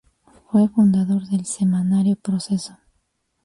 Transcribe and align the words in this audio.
Fue 0.49 0.67
fundador 0.67 1.27
del 1.27 1.45
"Semanario 1.45 2.15
Proceso". 2.15 2.75